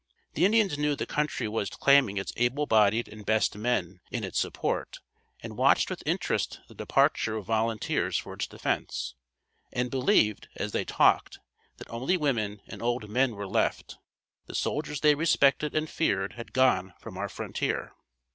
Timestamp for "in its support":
4.09-4.97